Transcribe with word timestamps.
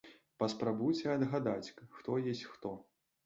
Паспрабуйце 0.43 1.05
адгадаць, 1.17 1.73
хто 1.97 2.17
ёсць 2.31 2.43
хто. 2.55 2.75